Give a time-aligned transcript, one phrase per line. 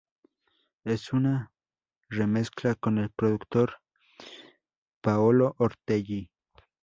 [0.83, 1.51] Es una
[2.09, 3.75] remezcla con el productor
[4.99, 6.31] Paolo Ortelli.